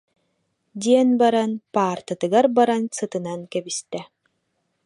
диэн 0.83 1.09
баран 1.21 1.51
паартатыгар 1.73 2.45
баран 2.57 2.83
сытынан 2.97 3.41
кэбистэ 3.51 4.01